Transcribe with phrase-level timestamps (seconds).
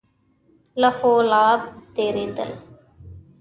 [0.81, 1.61] لهو لعب
[1.95, 2.51] تېرېدل.